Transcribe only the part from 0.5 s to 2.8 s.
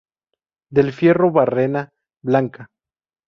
Del Fierro Barrena, Blanca.